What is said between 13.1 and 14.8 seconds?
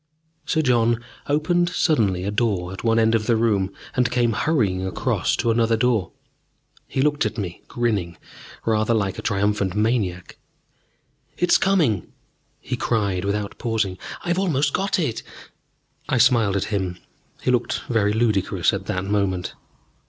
without pausing, "I've almost